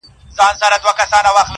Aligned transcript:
څو 0.35 0.43
مېږیانو 0.45 0.83
پکښي 0.83 0.87
وکړل 0.87 1.07
تقریرونه؛ 1.13 1.41